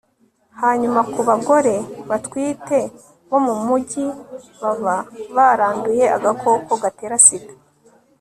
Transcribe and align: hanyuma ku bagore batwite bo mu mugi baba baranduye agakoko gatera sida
hanyuma 0.61 0.99
ku 1.11 1.21
bagore 1.29 1.75
batwite 2.09 2.79
bo 3.29 3.37
mu 3.45 3.53
mugi 3.65 4.05
baba 4.61 4.95
baranduye 5.35 6.05
agakoko 6.17 6.71
gatera 6.83 7.17
sida 7.25 7.53